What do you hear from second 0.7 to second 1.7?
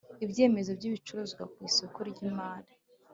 by ibicuruzwa ku